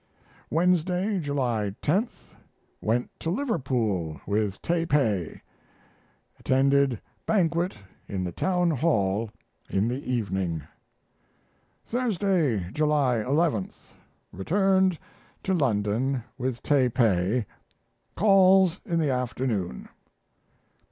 [0.49, 2.09] Wednesday, July 10.
[2.81, 5.43] Went to Liverpool with Tay Pay.
[6.39, 7.77] Attended banquet
[8.07, 9.29] in the Town Hall
[9.69, 10.63] in the evening.
[11.85, 13.71] Thursday, July 11.
[14.31, 14.97] Returned
[15.43, 17.45] to London with Tay Pay.
[18.15, 19.87] Calls in the afternoon.